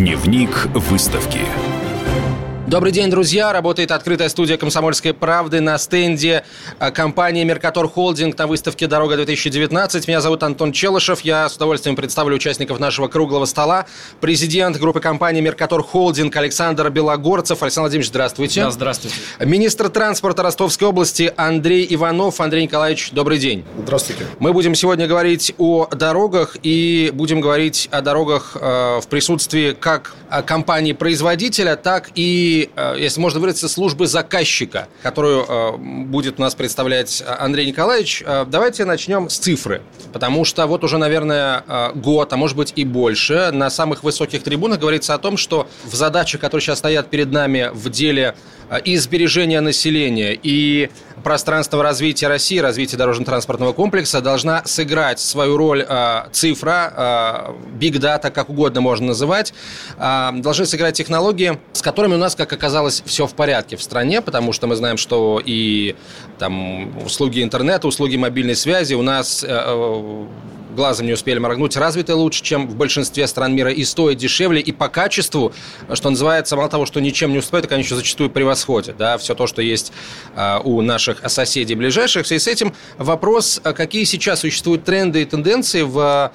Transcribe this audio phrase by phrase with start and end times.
[0.00, 1.40] Дневник выставки.
[2.70, 3.52] Добрый день, друзья!
[3.52, 6.44] Работает открытая студия «Комсомольской правды» на стенде
[6.78, 10.04] а, компании «Меркатор Холдинг» на выставке «Дорога-2019».
[10.06, 11.22] Меня зовут Антон Челышев.
[11.22, 13.86] Я с удовольствием представлю участников нашего круглого стола.
[14.20, 17.60] Президент группы компании «Меркатор Холдинг» Александр Белогорцев.
[17.60, 18.62] Александр Владимирович, здравствуйте.
[18.62, 19.16] Да, здравствуйте.
[19.40, 22.40] Министр транспорта Ростовской области Андрей Иванов.
[22.40, 23.64] Андрей Николаевич, добрый день.
[23.82, 24.26] Здравствуйте.
[24.38, 30.14] Мы будем сегодня говорить о дорогах и будем говорить о дорогах э, в присутствии как
[30.46, 37.22] компании-производителя, так и Э, если можно выразиться, службы заказчика, которую э, будет у нас представлять
[37.38, 38.22] Андрей Николаевич.
[38.26, 39.82] Э, давайте начнем с цифры,
[40.12, 41.62] потому что вот уже, наверное,
[41.94, 45.94] год, а может быть и больше, на самых высоких трибунах говорится о том, что в
[45.94, 48.34] задачах, которые сейчас стоят перед нами в деле
[48.84, 50.90] и сбережения населения, и
[51.20, 58.30] пространства развития России, развития дорожно-транспортного комплекса должна сыграть свою роль э, цифра, биг э, дата,
[58.30, 59.52] как угодно можно называть.
[59.98, 64.22] Э, должны сыграть технологии, с которыми у нас, как оказалось, все в порядке в стране,
[64.22, 65.94] потому что мы знаем, что и
[66.38, 70.26] там услуги интернета, услуги мобильной связи у нас э,
[70.74, 74.72] глазом не успели моргнуть, развиты лучше, чем в большинстве стран мира, и стоят дешевле, и
[74.72, 75.52] по качеству,
[75.92, 79.34] что называется, мало того, что ничем не уступает, так они еще зачастую превосходят, да, все
[79.34, 79.92] то, что есть
[80.34, 82.26] а, у наших соседей ближайших.
[82.26, 86.32] Связи с этим вопрос, а какие сейчас существуют тренды и тенденции в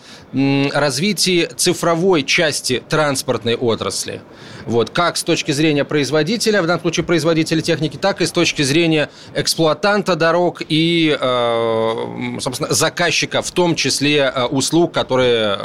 [0.73, 4.21] развитии цифровой части транспортной отрасли.
[4.65, 8.63] Вот, как с точки зрения производителя, в данном случае производителя техники, так и с точки
[8.63, 15.57] зрения эксплуатанта дорог и, э, собственно, заказчика, в том числе услуг, которые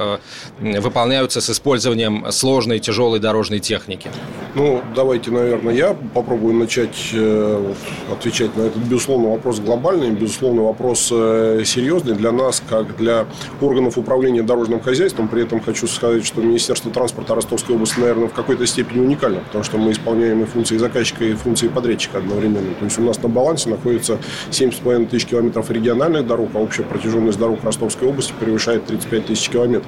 [0.61, 4.11] э, выполняются с использованием сложной тяжелой дорожной техники?
[4.55, 7.73] Ну, давайте, наверное, я попробую начать э,
[8.11, 13.27] отвечать на этот, безусловно, вопрос глобальный, безусловно, вопрос серьезный для нас, как для
[13.61, 15.29] органов управления дорожным хозяйством.
[15.29, 19.65] При этом хочу сказать, что Министерство транспорта Ростовской области, наверное, в какой-то степени уникально, потому
[19.65, 22.75] что мы исполняем и функции заказчика, и функции подрядчика одновременно.
[22.75, 24.19] То есть у нас на балансе находится
[24.51, 29.87] 7,5 тысяч километров региональных дорог, а общая протяженность дорог Ростовской области превышает 35 тысяч километров.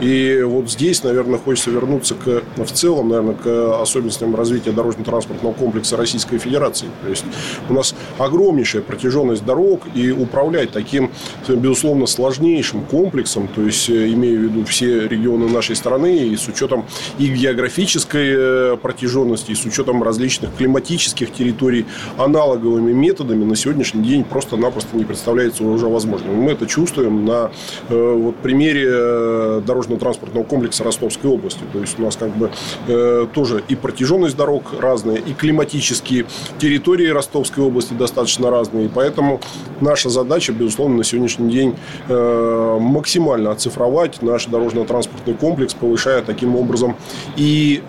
[0.00, 5.96] И вот здесь, наверное, хочется вернуться к, в целом, наверное, к особенностям развития дорожно-транспортного комплекса
[5.96, 6.86] Российской Федерации.
[7.02, 7.24] То есть
[7.68, 11.10] у нас огромнейшая протяженность дорог, и управлять таким,
[11.48, 16.46] безусловно, сложнейшим комплексом, то есть э, имея в виду все регионы нашей страны, и с
[16.46, 16.84] учетом
[17.18, 21.86] и географической э, протяженности, и с учетом различных климатических территорий,
[22.18, 26.36] аналоговыми методами на сегодняшний день просто-напросто не представляется уже возможным.
[26.36, 27.50] Мы это чувствуем на
[27.88, 31.60] Э, вот примере э, дорожно-транспортного комплекса Ростовской области.
[31.72, 32.50] То есть у нас как бы
[32.88, 36.26] э, тоже и протяженность дорог разная, и климатические
[36.58, 38.88] территории Ростовской области достаточно разные.
[38.92, 39.40] Поэтому
[39.80, 41.76] наша задача, безусловно, на сегодняшний день
[42.08, 46.96] максимально оцифровать наш дорожно-транспортный комплекс, повышая таким образом
[47.36, 47.82] и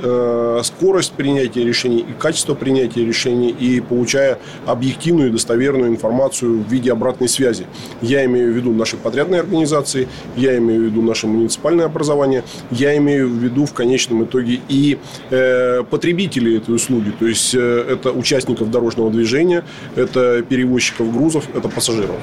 [0.64, 6.92] скорость принятия решений, и качество принятия решений, и получая объективную и достоверную информацию в виде
[6.92, 7.66] обратной связи.
[8.02, 12.44] Я имею в виду наши подрядные организации, организации, я имею в виду наше муниципальное образование,
[12.72, 14.98] я имею в виду в конечном итоге и
[15.30, 19.64] э, потребителей этой услуги, то есть э, это участников дорожного движения,
[19.96, 22.16] это перевозчиков грузов, это пассажиров.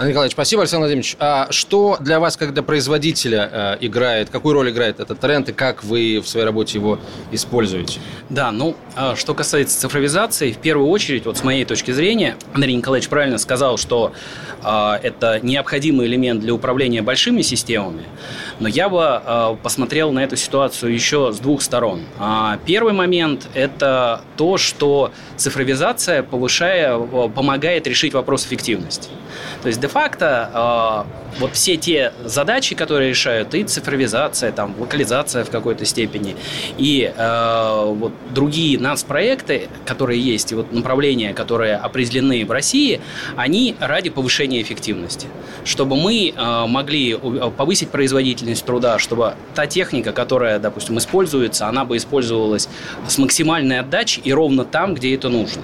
[0.00, 1.14] Андрей Николаевич, спасибо, Александр Владимирович.
[1.18, 5.84] А что для вас, для производителя, э, играет, какую роль играет этот тренд и как
[5.84, 6.98] вы в своей работе его
[7.32, 8.00] используете?
[8.30, 12.76] Да, ну, а что касается цифровизации, в первую очередь, вот с моей точки зрения, Андрей
[12.76, 14.14] Николаевич правильно сказал, что
[14.64, 18.04] э, это необходимый элемент для управления большими системами,
[18.58, 22.00] но я бы э, посмотрел на эту ситуацию еще с двух сторон.
[22.64, 29.10] Первый момент– это то, что цифровизация, повышая, помогает решить вопрос эффективности.
[29.62, 35.50] То есть, де-факто, э, вот все те задачи, которые решают, и цифровизация, там, локализация в
[35.50, 36.36] какой-то степени,
[36.78, 43.00] и э, вот другие нацпроекты, которые есть, и вот направления, которые определены в России,
[43.36, 45.26] они ради повышения эффективности.
[45.64, 47.16] Чтобы мы э, могли
[47.56, 52.68] повысить производительность труда, чтобы та техника, которая, допустим, используется, она бы использовалась
[53.08, 55.62] с максимальной отдачей и ровно там, где это нужно.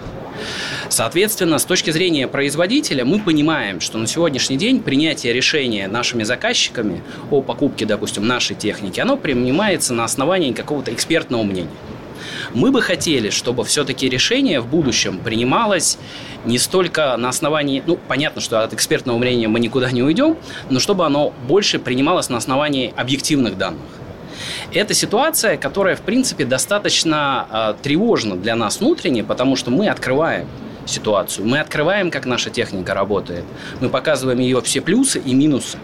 [0.96, 7.02] Соответственно, с точки зрения производителя мы понимаем, что на сегодняшний день принятие решения нашими заказчиками
[7.30, 11.68] о покупке, допустим, нашей техники, оно принимается на основании какого-то экспертного мнения.
[12.54, 15.98] Мы бы хотели, чтобы все-таки решение в будущем принималось
[16.46, 20.38] не столько на основании, ну, понятно, что от экспертного мнения мы никуда не уйдем,
[20.70, 23.82] но чтобы оно больше принималось на основании объективных данных.
[24.72, 30.48] Это ситуация, которая, в принципе, достаточно э, тревожна для нас внутренне, потому что мы открываем
[30.86, 31.46] ситуацию.
[31.46, 33.44] Мы открываем, как наша техника работает.
[33.80, 35.78] Мы показываем ее все плюсы и минусы.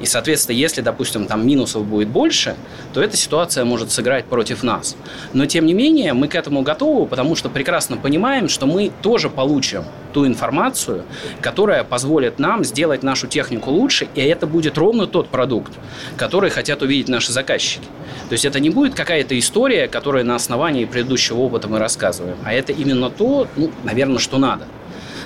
[0.00, 2.56] И, соответственно, если, допустим, там минусов будет больше,
[2.92, 4.96] то эта ситуация может сыграть против нас.
[5.32, 9.28] Но, тем не менее, мы к этому готовы, потому что прекрасно понимаем, что мы тоже
[9.28, 11.04] получим ту информацию,
[11.40, 15.72] которая позволит нам сделать нашу технику лучше, и это будет ровно тот продукт,
[16.16, 17.84] который хотят увидеть наши заказчики.
[18.28, 22.52] То есть это не будет какая-то история, которая на основании предыдущего опыта мы рассказываем, а
[22.52, 24.66] это именно то, ну, наверное, что надо.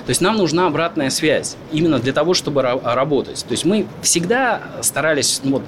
[0.05, 3.43] То есть нам нужна обратная связь именно для того, чтобы работать.
[3.47, 5.63] То есть мы всегда старались ну, вот,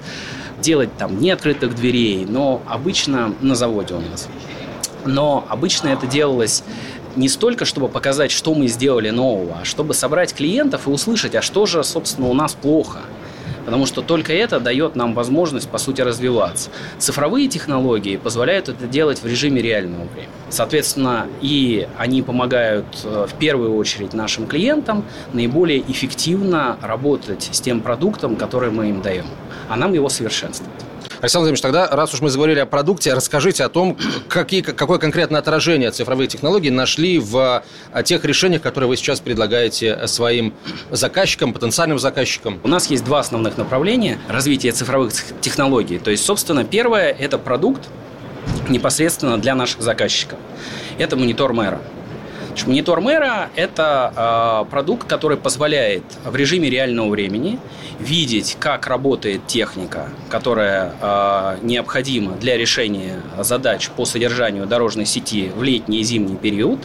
[0.62, 4.28] делать там не открытых дверей, но обычно на заводе у нас.
[5.06, 6.63] Но обычно это делалось
[7.16, 11.42] не столько, чтобы показать, что мы сделали нового, а чтобы собрать клиентов и услышать, а
[11.42, 13.00] что же, собственно, у нас плохо.
[13.68, 16.69] Потому что только это дает нам возможность, по сути, развиваться.
[17.00, 20.31] Цифровые технологии позволяют это делать в режиме реального времени.
[20.50, 25.04] Соответственно, и они помогают э, в первую очередь нашим клиентам
[25.34, 29.25] наиболее эффективно работать с тем продуктом, который мы им даем,
[29.68, 30.72] а нам его совершенствовать.
[31.19, 33.98] Александр Владимирович, тогда, раз уж мы заговорили о продукте, расскажите о том,
[34.28, 40.08] какие, какое конкретное отражение цифровые технологии нашли в э, тех решениях, которые вы сейчас предлагаете
[40.08, 40.54] своим
[40.92, 42.60] заказчикам, потенциальным заказчикам.
[42.64, 45.12] У нас есть два основных направления развития цифровых
[45.42, 45.98] технологий.
[45.98, 47.88] То есть, собственно, первое– это продукт
[48.70, 50.38] непосредственно для наших заказчиков.
[51.00, 51.81] Это монитор мэра.
[52.65, 57.59] Монитор мэра– это э, продукт, который позволяет в режиме реального времени
[58.00, 65.63] видеть, как работает техника, которая э, необходима для решения задач по содержанию дорожной сети в
[65.63, 66.80] летний и зимний период,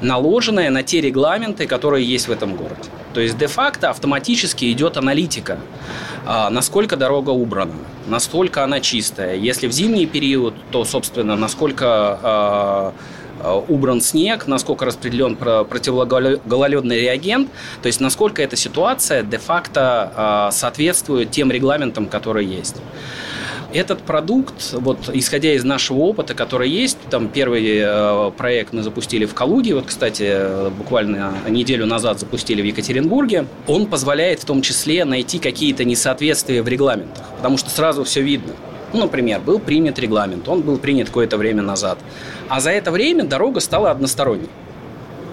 [0.00, 2.90] наложенная на те регламенты, которые есть в этом городе.
[3.14, 5.58] То есть де-факто автоматически идет аналитика,
[6.26, 7.74] э, насколько дорога убрана,
[8.06, 9.36] насколько она чистая.
[9.36, 12.92] Если в зимний период, то, собственно, насколько Э,
[13.68, 17.50] убран снег, насколько распределен противогололедный реагент,
[17.82, 22.76] то есть насколько эта ситуация де-факто э, соответствует тем регламентам, которые есть.
[23.72, 29.26] Этот продукт, вот исходя из нашего опыта, который есть, там первый э, проект мы запустили
[29.26, 35.04] в Калуге, вот, кстати, буквально неделю назад запустили в Екатеринбурге, он позволяет в том числе
[35.04, 38.52] найти какие-то несоответствия в регламентах, потому что сразу все видно.
[38.92, 41.98] Ну, например, был принят регламент, он был принят какое-то время назад.
[42.48, 44.48] А за это время дорога стала односторонней.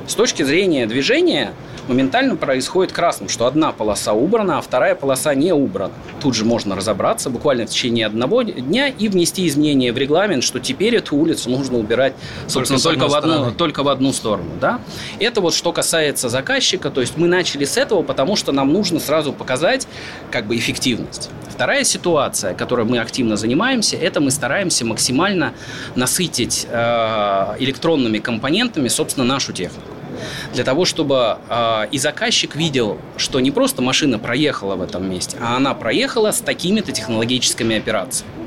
[0.07, 1.53] С точки зрения движения
[1.87, 5.93] моментально происходит красным, что одна полоса убрана, а вторая полоса не убрана.
[6.21, 10.59] Тут же можно разобраться буквально в течение одного дня и внести изменения в регламент, что
[10.59, 12.13] теперь эту улицу нужно убирать,
[12.47, 14.51] собственно, только, только, в, одну, только в одну сторону.
[14.59, 14.79] Да?
[15.19, 18.99] Это вот что касается заказчика, то есть мы начали с этого, потому что нам нужно
[18.99, 19.87] сразу показать
[20.31, 21.29] как бы эффективность.
[21.49, 25.53] Вторая ситуация, которой мы активно занимаемся, это мы стараемся максимально
[25.95, 29.87] насытить э, электронными компонентами, собственно, нашу технику.
[30.53, 35.37] Для того, чтобы э, и заказчик видел, что не просто машина проехала в этом месте,
[35.39, 38.42] а она проехала с такими-то технологическими операциями.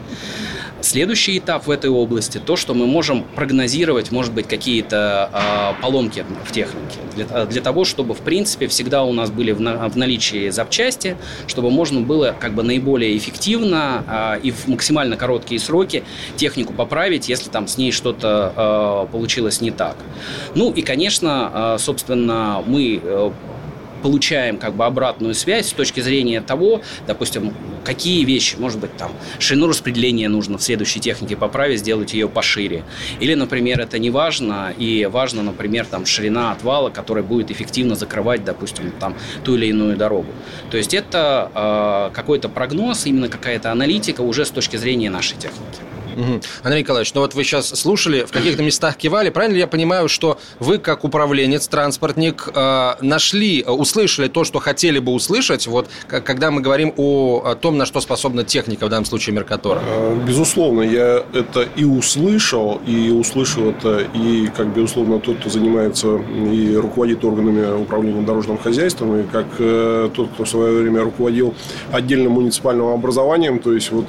[0.83, 6.25] Следующий этап в этой области то, что мы можем прогнозировать, может быть, какие-то э, поломки
[6.45, 6.99] в технике.
[7.15, 11.17] Для, для того, чтобы, в принципе, всегда у нас были в, на, в наличии запчасти,
[11.47, 16.05] чтобы можно было как бы наиболее эффективно э, и в максимально короткие сроки
[16.37, 19.97] технику поправить, если там с ней что-то э, получилось не так.
[20.55, 23.31] Ну и, конечно, э, собственно, мы э,
[24.03, 27.53] получаем как бы обратную связь с точки зрения того, допустим,
[27.85, 32.85] какие вещи, может быть, там, шину распределения нужно в следующей технике поправить, сделать ее пошире.
[33.21, 38.45] Или, например, это не важно, и важно, например, там, ширина отвала, которая будет эффективно закрывать,
[38.45, 40.33] допустим, там, ту или иную дорогу.
[40.71, 45.96] То есть это э, какой-то прогноз, именно какая-то аналитика уже с точки зрения нашей техники.
[46.17, 46.41] Угу.
[46.63, 49.29] Андрей Николаевич, ну вот вы сейчас слушали, в каких-то местах кивали.
[49.31, 54.99] Правильно ли я понимаю, что вы, как управленец, транспортник, э, нашли, услышали то, что хотели
[54.99, 59.35] бы услышать, вот когда мы говорим о том, на что способна техника, в данном случае
[59.35, 59.83] Меркатора?
[59.87, 66.17] Э, безусловно, я это и услышал, и услышал это, и, как безусловно, тот, кто занимается
[66.17, 71.55] и руководит органами управления дорожным хозяйством, и как э, тот, кто в свое время руководил
[71.93, 74.07] отдельным муниципальным образованием, то есть вот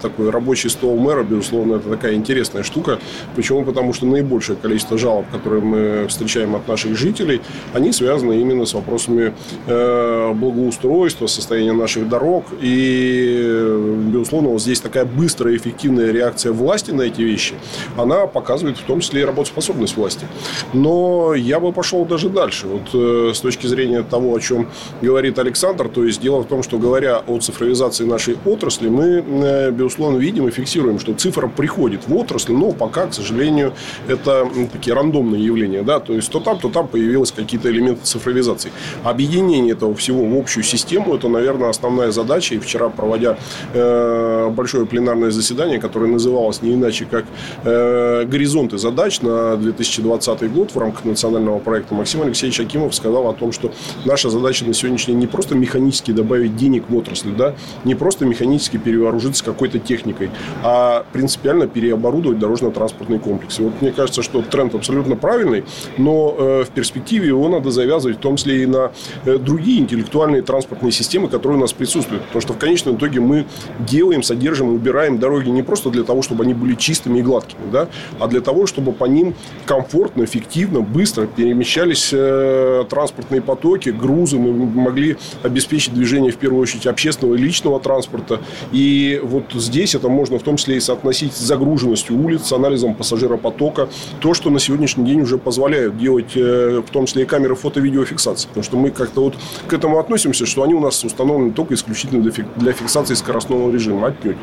[0.00, 2.98] такой рабочий стол мэра, Мира, безусловно, это такая интересная штука.
[3.36, 3.64] Почему?
[3.64, 7.40] Потому что наибольшее количество жалоб, которые мы встречаем от наших жителей,
[7.74, 9.34] они связаны именно с вопросами
[9.66, 12.44] э, благоустройства, состояния наших дорог.
[12.60, 17.54] И, безусловно, вот здесь такая быстрая, эффективная реакция власти на эти вещи,
[17.96, 20.26] она показывает в том числе и работоспособность власти.
[20.72, 22.66] Но я бы пошел даже дальше.
[22.66, 24.68] Вот э, с точки зрения того, о чем
[25.02, 29.70] говорит Александр, то есть дело в том, что говоря о цифровизации нашей отрасли, мы, э,
[29.70, 33.72] безусловно, видим и фиксируем, что что цифра приходит в отрасль, но пока, к сожалению,
[34.08, 35.82] это такие рандомные явления.
[35.82, 36.00] Да?
[36.00, 38.72] То есть, то там, то там появились какие-то элементы цифровизации.
[39.04, 42.54] Объединение этого всего в общую систему– это, наверное, основная задача.
[42.54, 43.36] И вчера, проводя
[43.72, 47.24] э, большое пленарное заседание, которое называлось не иначе, как
[47.64, 53.32] э, «Горизонты задач» на 2020 год в рамках национального проекта, Максим Алексеевич Акимов сказал о
[53.32, 53.72] том, что
[54.04, 58.24] наша задача на сегодняшний день не просто механически добавить денег в отрасль, да, не просто
[58.24, 60.30] механически перевооружиться какой-то техникой,
[60.62, 63.58] а принципиально переоборудовать дорожно-транспортный комплекс.
[63.58, 65.64] И вот мне кажется, что тренд абсолютно правильный,
[65.96, 68.92] но э, в перспективе его надо завязывать в том числе и на
[69.24, 72.24] э, другие интеллектуальные транспортные системы, которые у нас присутствуют.
[72.24, 73.46] Потому что в конечном итоге мы
[73.80, 77.88] делаем, содержим, убираем дороги не просто для того, чтобы они были чистыми и гладкими, да,
[78.18, 79.34] а для того, чтобы по ним
[79.66, 86.86] комфортно, эффективно, быстро перемещались э, транспортные потоки, грузы, мы могли обеспечить движение в первую очередь
[86.86, 88.40] общественного и личного транспорта.
[88.72, 92.94] И вот здесь это можно в том числе и соотносить с загруженностью улиц, с анализом
[92.94, 93.88] пассажиропотока.
[94.20, 98.48] То, что на сегодняшний день уже позволяют делать э, в том числе и камеры фото-видеофиксации.
[98.48, 99.34] Потому что мы как-то вот
[99.68, 104.08] к этому относимся, что они у нас установлены только исключительно для фиксации скоростного режима.
[104.08, 104.36] Отнюдь.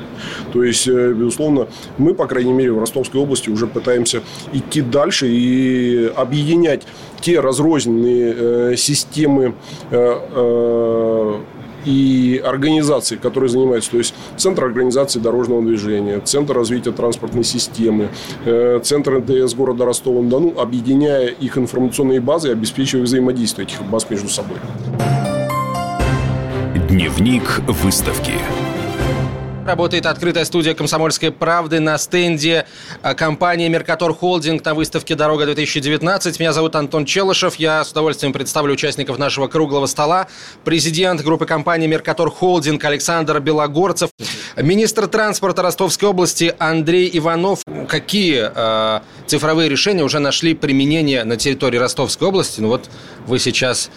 [0.54, 4.22] То есть, э, безусловно, мы, по крайней мере, в Ростовской области уже пытаемся
[4.54, 6.84] идти дальше и объединять
[7.20, 9.56] те разрозненные э, системы
[11.86, 18.10] и организации, которые занимаются, то есть Центр организации дорожного движения, Центр развития транспортной системы,
[18.46, 24.58] э, Центр НТС города Ростова-на-Дону, объединяя их информационные базы обеспечивая взаимодействие этих баз между собой.
[26.90, 28.34] Дневник выставки.
[29.68, 32.66] Работает открытая студия «Комсомольской правды» на стенде
[33.02, 36.36] а, компании «Меркатор Холдинг» на выставке «Дорога-2019».
[36.40, 37.56] Меня зовут Антон Челышев.
[37.56, 40.28] Я с удовольствием представлю участников нашего круглого стола.
[40.64, 44.10] Президент группы компании «Меркатор Холдинг» Александр Белогорцев.
[44.56, 47.60] Министр транспорта Ростовской области Андрей Иванов.
[47.90, 52.62] Какие э, цифровые решения уже нашли применение на территории Ростовской области?
[52.62, 52.90] Ну вот
[53.26, 53.90] вы сейчас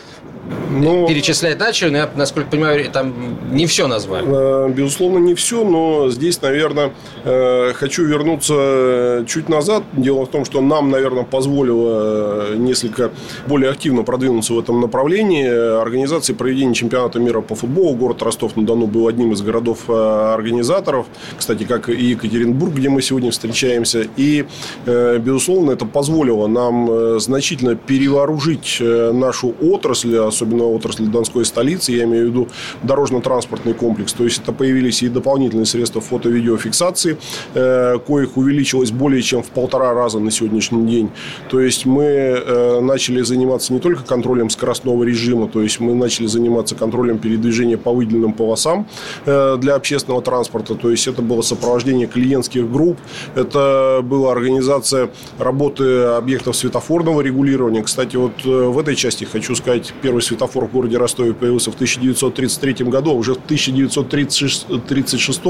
[0.70, 3.12] но, перечислять начали, но я, насколько понимаю, там
[3.52, 4.26] не все назвали.
[4.26, 6.92] Э, безусловно, не все, но здесь, наверное,
[7.25, 9.82] э, хочу вернуться чуть назад.
[9.92, 13.11] Дело в том, что нам, наверное, позволило э, несколько
[13.47, 15.47] более активно продвинуться в этом направлении.
[15.80, 17.94] Организация проведения чемпионата мира по футболу.
[17.94, 21.06] Город Ростов-на-Дону был одним из городов-организаторов.
[21.37, 24.06] Кстати, как и Екатеринбург, где мы сегодня встречаемся.
[24.16, 24.47] И,
[24.87, 32.30] безусловно, это позволило нам значительно перевооружить нашу отрасль, особенно отрасли Донской столицы, я имею в
[32.30, 32.49] виду
[32.82, 34.12] дорожно-транспортный комплекс.
[34.12, 37.18] То есть, это появились и дополнительные средства фото-видеофиксации,
[37.54, 41.10] э, коих увеличилось более чем в полтора раза на сегодняшний день.
[41.49, 46.26] То есть, мы э, начали заниматься не только контролем скоростного режима, то есть, мы начали
[46.26, 48.87] заниматься контролем передвижения по выделенным полосам
[49.26, 50.75] э, для общественного транспорта.
[50.75, 52.99] То есть, это было сопровождение клиентских групп,
[53.34, 57.82] это была организация работы объектов светофорного регулирования.
[57.82, 62.86] Кстати, вот в этой части хочу сказать, первый светофор в городе Ростове появился в 1933
[62.86, 65.42] году, а уже в 1936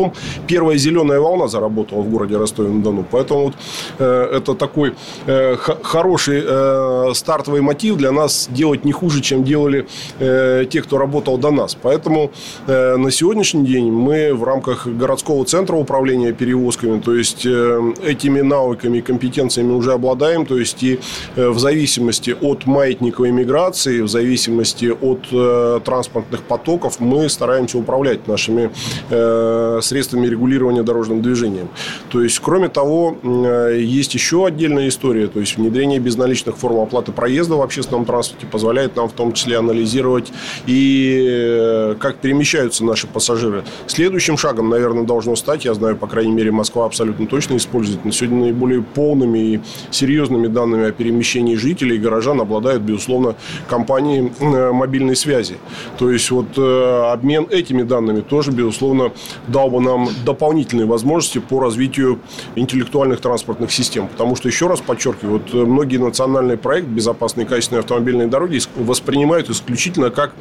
[0.47, 3.07] первая зеленая волна заработала в городе Ростове-на-Дону.
[3.11, 3.55] Поэтому вот,
[3.99, 4.95] э, это такой
[5.27, 9.87] э, хороший э, стартовый мотив для нас делать не хуже, чем делали
[10.19, 11.77] э, те, кто работал до нас.
[11.81, 12.31] Поэтому
[12.67, 18.41] э, на сегодняшний день мы в рамках городского центра управления перевозками, то есть э, этими
[18.41, 20.99] навыками и компетенциями уже обладаем, то есть и
[21.37, 27.79] э, в зависимости от маятниковой миграции, в зависимости зависимости от э, транспортных потоков мы стараемся
[27.79, 28.71] управлять нашими
[29.11, 31.69] э, средствами регулирования дорожным движением.
[32.11, 35.27] То есть, кроме того, э, есть еще отдельная история.
[35.27, 39.59] То есть, внедрение безналичных форм оплаты проезда в общественном транспорте позволяет нам в том числе
[39.59, 40.33] анализировать
[40.67, 43.65] и как перемещаются наши пассажиры.
[43.87, 48.13] Следующим шагом, наверное, должно стать, я знаю, по крайней мере, Москва абсолютно точно использует, на
[48.13, 53.35] сегодня наиболее полными и серьезными данными о перемещении жителей и горожан обладают, безусловно,
[53.69, 55.57] компании мобильной связи.
[55.99, 59.13] То есть, вот э, обмен этими данными тоже, безусловно,
[59.49, 62.21] дал бы нам дополнительные возможности по развитию
[62.57, 64.09] интеллектуальных транспортных систем.
[64.09, 68.61] Потому что, еще раз подчеркиваю, вот э, многие национальные проекты безопасной и качественной автомобильной дороги
[68.77, 70.35] воспринимают исключительно как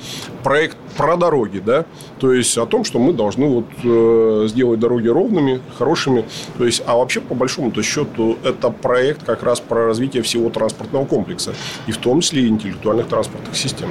[0.44, 1.86] проект про дороги, да,
[2.20, 6.26] то есть о том, что мы должны вот сделать дороги ровными, хорошими,
[6.58, 11.06] то есть, а вообще по большому-то счету это проект как раз про развитие всего транспортного
[11.06, 11.54] комплекса
[11.88, 13.90] и в том числе и интеллектуальных транспортных систем.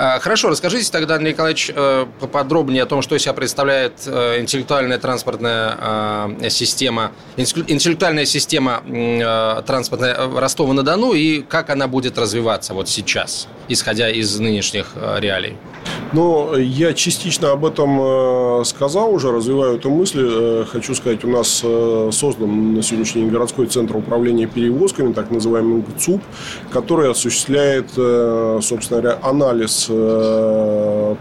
[0.00, 4.98] хорошо, расскажите тогда, Андрей Николаевич, э, поподробнее о том, что из себя представляет э, интеллектуальная
[4.98, 5.76] транспортная
[6.40, 8.82] э, система, интеллектуальная система
[9.66, 15.56] транспортная Ростова-на-Дону и как она будет развиваться вот сейчас, исходя из нынешних реалий.
[16.12, 20.64] Но я частично об этом сказал уже, развиваю эту мысль.
[20.66, 21.48] Хочу сказать, у нас
[22.16, 26.22] создан на сегодняшний день городской центр управления перевозками, так называемый ГЦУП,
[26.70, 29.89] который осуществляет, собственно говоря, анализ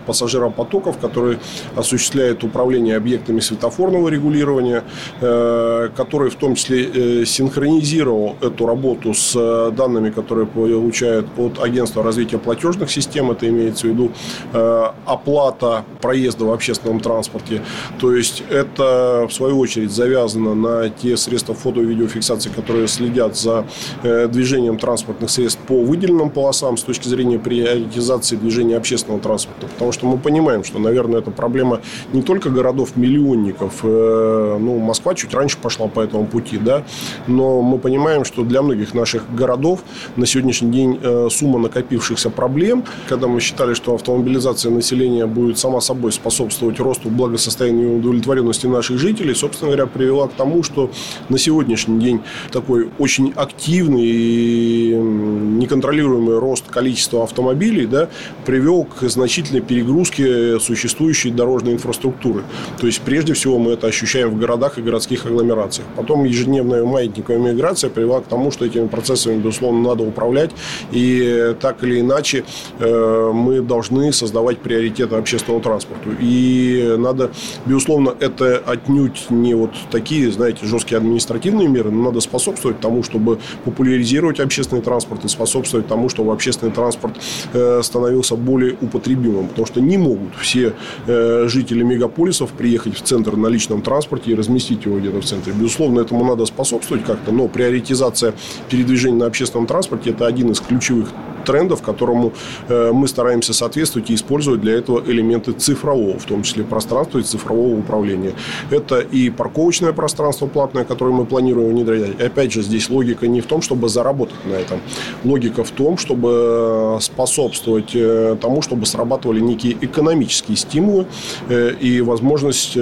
[0.05, 1.39] пассажиропотоков, который
[1.75, 4.83] осуществляет управление объектами светофорного регулирования,
[5.19, 12.37] который в том числе синхронизировал эту работу с э, данными, которые получают от Агентства развития
[12.37, 14.11] платежных систем, это имеется в виду
[14.53, 17.61] э, оплата проезда в общественном транспорте.
[17.99, 23.37] То есть это, в свою очередь, завязано на те средства фото- и видеофиксации, которые следят
[23.37, 23.65] за
[24.03, 29.67] э, движением транспортных средств по выделенным полосам с точки зрения приоритизации движения общественного транспорта.
[29.67, 31.81] Потому что мы понимаем, что, наверное, это проблема
[32.13, 33.83] не только городов-миллионников.
[33.83, 36.83] Ну, Москва чуть раньше пошла по этому пути, да,
[37.27, 39.81] но мы понимаем, что для многих наших городов
[40.15, 45.81] на сегодняшний день э, сумма накопившихся проблем, когда мы считали, что автомобилизация населения будет сама
[45.81, 50.89] собой способствовать росту благосостояния и удовлетворенности наших жителей, собственно говоря, привела к тому, что
[51.29, 58.09] на сегодняшний день такой очень активный и неконтролируемый рост количества автомобилей да,
[58.45, 62.43] привел к значительной перегрузке существующей дорожной инфраструктуры.
[62.79, 65.87] То есть, прежде всего, мы это ощущаем в городах и городских агломерациях.
[65.95, 70.51] Потом ежедневная маятниковая миграция привела к тому, что этими процессами, безусловно, надо управлять.
[70.91, 72.43] И так или иначе
[72.79, 76.09] э, мы должны создавать приоритеты общественному транспорту.
[76.19, 77.31] И надо,
[77.65, 83.39] безусловно, это отнюдь не вот такие, знаете, жесткие административные меры, но надо способствовать тому, чтобы
[83.65, 87.15] популяризировать общественный транспорт и способствовать тому, чтобы общественный транспорт
[87.53, 89.47] э, становился более употребимым.
[89.47, 90.73] Потому что не могут все
[91.07, 95.53] э, жители мегаполисов приехать в центр на личном транспорте и разместить его где-то в центре.
[95.53, 98.33] Безусловно, этому надо способствовать как-то, но приоритизация
[98.69, 101.09] передвижения на общественном транспорте– это один из ключевых
[101.49, 102.31] трендов, которому
[102.67, 107.23] э, мы стараемся соответствовать и использовать для этого элементы цифрового, в том числе пространства и
[107.23, 108.33] цифрового управления.
[108.69, 112.21] Это и парковочное пространство платное, которое мы планируем внедрять.
[112.21, 114.79] Опять же, здесь логика не в том, чтобы заработать на этом.
[115.23, 121.07] Логика в том, чтобы способствовать э, тому, чтобы срабатывали некие экономические стимулы
[121.49, 122.77] э, и возможность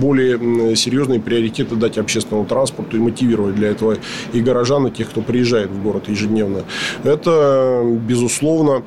[0.00, 3.96] более серьезные приоритеты дать общественному транспорту и мотивировать для этого
[4.34, 6.64] и горожан, и тех, кто приезжает в город ежедневно.
[7.06, 8.82] Это, безусловно,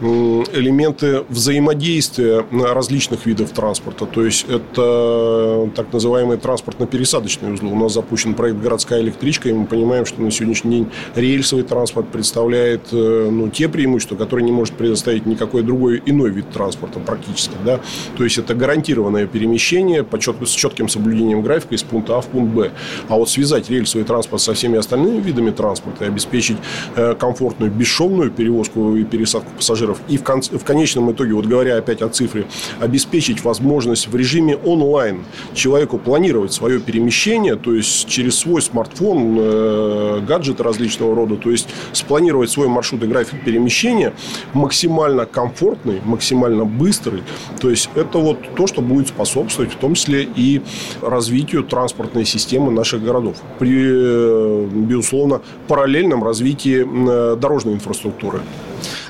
[0.00, 4.06] элементы взаимодействия различных видов транспорта.
[4.06, 7.70] То есть, это так называемые транспортно-пересадочные узлы.
[7.70, 12.08] У нас запущен проект «Городская электричка», и мы понимаем, что на сегодняшний день рельсовый транспорт
[12.08, 17.54] представляет э, ну, те преимущества, которые не может предоставить никакой другой иной вид транспорта практически.
[17.64, 17.80] Да?
[18.16, 22.26] То есть, это гарантированное перемещение по чет- с четким соблюдением графика из пункта А в
[22.26, 22.72] пункт Б.
[23.08, 26.56] А вот связать рельсовый транспорт со всеми остальными видами транспорта и обеспечить
[26.96, 30.00] э, комфорт комфортную, бесшовную перевозку и пересадку пассажиров.
[30.08, 32.46] И в, кон- в конечном итоге, вот говоря опять о цифре,
[32.80, 40.20] обеспечить возможность в режиме онлайн человеку планировать свое перемещение, то есть через свой смартфон, э,
[40.26, 44.12] гаджеты различного рода, то есть спланировать свой маршрут и график перемещения
[44.54, 47.22] максимально комфортный, максимально быстрый.
[47.60, 50.62] То есть это вот то, что будет способствовать в том числе и
[51.02, 53.36] развитию транспортной системы наших городов.
[53.58, 58.42] При, э, безусловно, параллельном развитии э, дорожной инфраструктуры.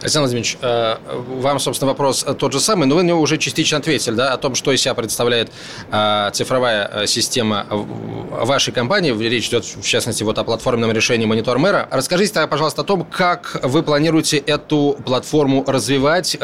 [0.01, 0.97] Александр Владимирович, э,
[1.41, 4.39] вам, собственно, вопрос тот же самый, но вы на него уже частично ответили, да, о
[4.39, 5.51] том, что из себя представляет
[5.91, 9.13] э, цифровая э, система вашей компании.
[9.13, 11.89] Речь идет, в частности, вот о платформенном решении Монитор Мэра.
[11.91, 16.39] Расскажите, пожалуйста, о том, как вы планируете эту платформу развивать,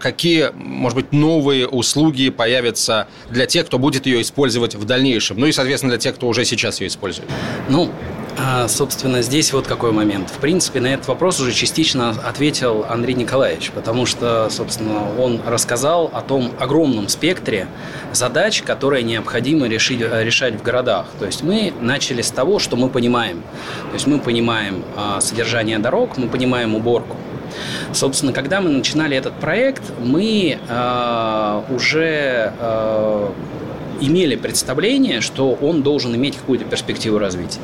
[0.00, 5.46] какие, может быть, новые услуги появятся для тех, кто будет ее использовать в дальнейшем, ну
[5.46, 7.28] и, соответственно, для тех, кто уже сейчас ее использует.
[7.68, 7.90] Ну,
[8.38, 10.30] а, собственно, здесь вот какой момент.
[10.30, 16.10] В принципе, на этот вопрос уже частично ответил Андрей Николаевич, потому что, собственно, он рассказал
[16.12, 17.68] о том огромном спектре
[18.12, 21.06] задач, которые необходимо решить, решать в городах.
[21.18, 23.42] То есть мы начали с того, что мы понимаем.
[23.88, 27.16] То есть мы понимаем а, содержание дорог, мы понимаем уборку.
[27.92, 33.28] Собственно, когда мы начинали этот проект, мы э, уже э,
[34.00, 37.60] имели представление, что он должен иметь какую-то перспективу развития.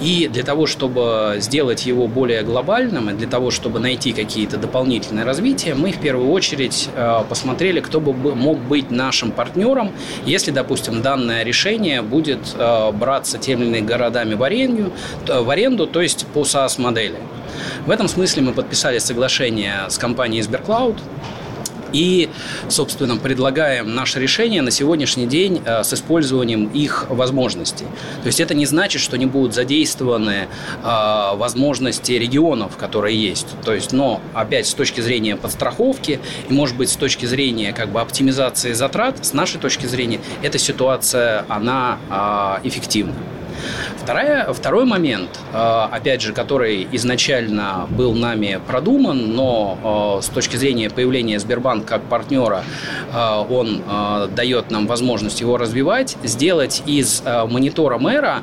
[0.00, 5.24] И для того, чтобы сделать его более глобальным, и для того, чтобы найти какие-то дополнительные
[5.24, 9.92] развития, мы в первую очередь э, посмотрели, кто бы мог быть нашим партнером,
[10.26, 14.92] если, допустим, данное решение будет э, браться теми или городами в аренду,
[15.26, 17.18] в аренду то есть по SaaS-модели.
[17.86, 20.96] В этом смысле мы подписали соглашение с компанией Сберклауд,
[21.94, 22.28] И,
[22.68, 27.86] собственно, предлагаем наше решение на сегодняшний день с использованием их возможностей.
[28.22, 30.48] То есть это не значит, что не будут задействованы
[30.82, 33.46] возможности регионов, которые есть.
[33.64, 37.90] То есть, но опять с точки зрения подстраховки и, может быть, с точки зрения как
[37.90, 41.98] бы оптимизации затрат, с нашей точки зрения, эта ситуация, она
[42.64, 43.14] эффективна.
[44.04, 50.56] Вторая, второй момент, э, опять же, который изначально был нами продуман, но э, с точки
[50.56, 52.64] зрения появления Сбербанка как партнера,
[53.12, 53.82] э, он
[54.34, 58.42] дает нам возможность его развивать, сделать из монитора мэра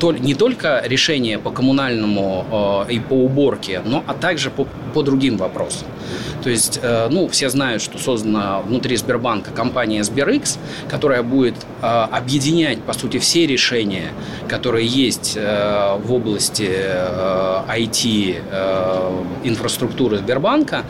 [0.00, 5.86] не только решение по коммунальному и по уборке, но а также по, по другим вопросам.
[6.42, 6.80] То есть,
[7.10, 13.46] ну, все знают, что создана внутри Сбербанка компания SberX, которая будет объединять, по сути, все
[13.46, 14.12] решения,
[14.48, 16.70] которые есть э, в области
[17.68, 20.84] IT э, э, Сбербанка.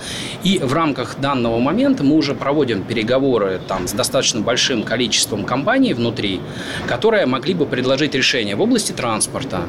[0.45, 5.95] И в рамках данного момента мы уже проводим переговоры там, с достаточно большим количеством компаний
[5.95, 6.41] внутри,
[6.87, 9.63] которые могли бы предложить решения в области транспорта,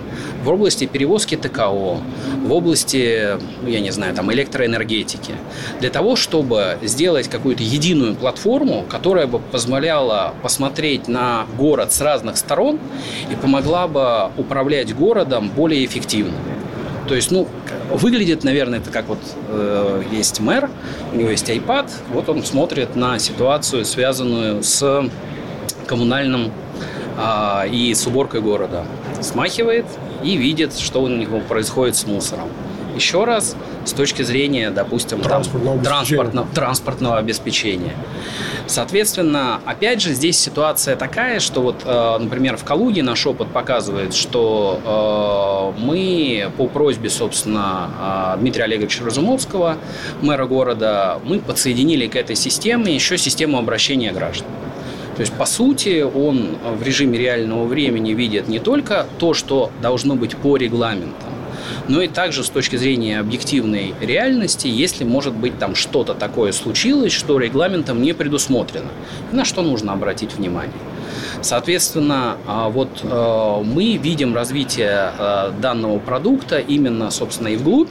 [0.43, 1.99] в области перевозки ТКО,
[2.45, 5.33] в области, ну, я не знаю, там, электроэнергетики,
[5.79, 12.37] для того, чтобы сделать какую-то единую платформу, которая бы позволяла посмотреть на город с разных
[12.37, 12.79] сторон
[13.31, 16.37] и помогла бы управлять городом более эффективно.
[17.07, 17.47] То есть, ну,
[17.89, 20.69] выглядит, наверное, это как вот э, есть мэр,
[21.13, 25.09] у него есть iPad, вот он смотрит на ситуацию, связанную с
[25.85, 26.51] коммунальным
[27.17, 28.85] э, и с уборкой города.
[29.21, 29.85] Смахивает
[30.23, 32.49] и видит, что у него происходит с мусором.
[32.95, 33.55] Еще раз,
[33.87, 36.17] с точки зрения, допустим, транспортного, там, обеспечения.
[36.17, 37.93] Транспортного, транспортного обеспечения.
[38.67, 44.13] Соответственно, опять же, здесь ситуация такая, что вот, э, например, в Калуге наш опыт показывает,
[44.13, 49.77] что э, мы по просьбе, собственно, э, Дмитрия Олеговича Разумовского,
[50.21, 54.47] мэра города, мы подсоединили к этой системе еще систему обращения граждан.
[55.15, 60.15] То есть, по сути, он в режиме реального времени видит не только то, что должно
[60.15, 61.31] быть по регламентам,
[61.87, 67.13] но и также с точки зрения объективной реальности, если, может быть, там что-то такое случилось,
[67.13, 68.89] что регламентом не предусмотрено,
[69.31, 70.73] на что нужно обратить внимание.
[71.41, 77.89] Соответственно, а, вот э, мы видим развитие э, данного продукта именно, собственно, и вглубь,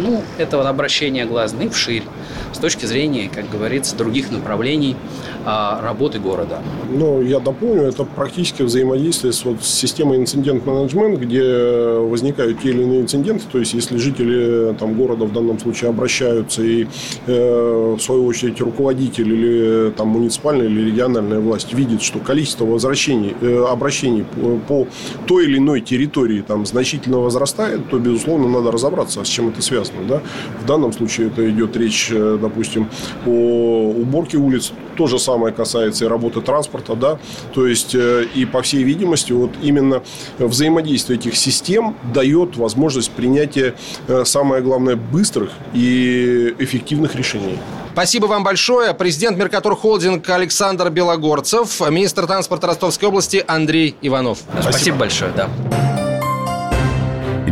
[0.00, 2.04] ну, этого обращения глаза, и вширь,
[2.52, 4.96] с точки зрения, как говорится, других направлений
[5.44, 6.60] а, работы города.
[6.90, 12.82] Ну, я дополню, это практически взаимодействие с, вот, с системой инцидент-менеджмент, где возникают те или
[12.82, 16.86] иные инциденты, то есть, если жители там, города в данном случае обращаются, и,
[17.26, 23.34] э, в свою очередь, руководитель или там, муниципальная или региональная власть видит, что количество возвращений,
[23.40, 24.88] э, обращений по, по
[25.26, 29.89] той или иной территории там, значительно возрастает, то, безусловно, надо разобраться, с чем это связано.
[30.08, 30.22] Да?
[30.62, 32.88] В данном случае это идет речь, э, допустим,
[33.26, 37.18] о уборке улиц, то же самое касается и работы транспорта, да,
[37.54, 40.02] то есть, э, и по всей видимости, вот именно
[40.38, 43.74] взаимодействие этих систем дает возможность принятия,
[44.08, 47.58] э, самое главное, быстрых и эффективных решений.
[47.92, 48.94] Спасибо вам большое.
[48.94, 54.38] Президент Меркатор Холдинг Александр Белогорцев, министр транспорта Ростовской области Андрей Иванов.
[54.52, 55.48] Спасибо, Спасибо большое, да.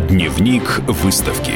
[0.09, 1.53] Дневник выставки.